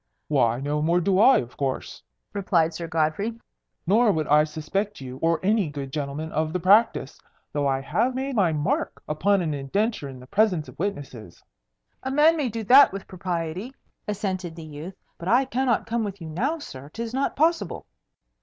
[0.29, 2.01] "Why no more do I, of course,"
[2.33, 3.39] replied Sir Godfrey;
[3.85, 7.21] "nor would I suspect you or any good gentleman of the practice,
[7.53, 11.43] though I have made my mark upon an indenture in the presence of witnesses."
[12.01, 13.75] "A man may do that with propriety,"
[14.07, 14.95] assented the youth.
[15.19, 16.89] "But I cannot come with you now, sir.
[16.89, 17.85] 'Tis not possible."